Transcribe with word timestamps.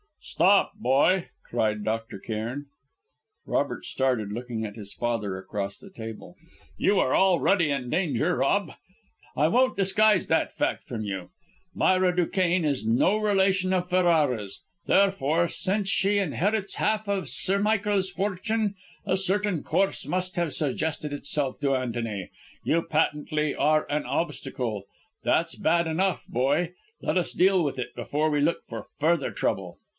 "Stop 0.23 0.73
boy!" 0.75 1.29
cried 1.43 1.83
Dr. 1.83 2.17
Cairn. 2.19 2.67
Robert 3.45 3.85
started, 3.85 4.31
looking 4.31 4.65
at 4.65 4.75
his 4.75 4.93
father 4.93 5.37
across 5.37 5.77
the 5.77 5.89
table. 5.89 6.35
"You 6.77 6.99
are 6.99 7.15
already 7.15 7.69
in 7.71 7.89
danger, 7.89 8.37
Rob. 8.37 8.71
I 9.35 9.47
won't 9.47 9.77
disguise 9.77 10.27
that 10.27 10.53
fact 10.53 10.83
from 10.83 11.03
you. 11.03 11.29
Myra 11.75 12.15
Duquesne 12.15 12.65
is 12.65 12.85
no 12.85 13.17
relation 13.17 13.73
of 13.73 13.89
Ferrara's; 13.89 14.63
therefore, 14.85 15.47
since 15.47 15.89
she 15.89 16.17
inherits 16.17 16.75
half 16.75 17.07
of 17.07 17.29
Sir 17.29 17.59
Michael's 17.59 18.09
fortune, 18.09 18.75
a 19.05 19.17
certain 19.17 19.63
course 19.63 20.07
must 20.07 20.35
have 20.35 20.53
suggested 20.53 21.13
itself 21.13 21.59
to 21.61 21.75
Antony. 21.75 22.29
You, 22.63 22.83
patently, 22.83 23.53
are 23.55 23.85
an 23.89 24.05
obstacle! 24.05 24.83
That's 25.23 25.55
bad 25.55 25.85
enough, 25.87 26.25
boy; 26.27 26.73
let 27.01 27.17
us 27.17 27.33
deal 27.33 27.63
with 27.63 27.77
it 27.77 27.95
before 27.95 28.29
we 28.31 28.39
look 28.41 28.63
for 28.67 28.83
further 28.99 29.31
trouble." 29.31 29.77